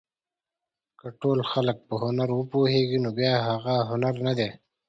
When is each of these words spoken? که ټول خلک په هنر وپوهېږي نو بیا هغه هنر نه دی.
که 0.99 1.07
ټول 1.21 1.39
خلک 1.51 1.77
په 1.87 1.93
هنر 2.03 2.29
وپوهېږي 2.33 2.97
نو 3.03 3.09
بیا 3.19 3.33
هغه 3.49 3.75
هنر 3.89 4.15
نه 4.27 4.33
دی. 4.39 4.49